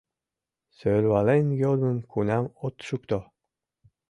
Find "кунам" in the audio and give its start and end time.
2.11-2.45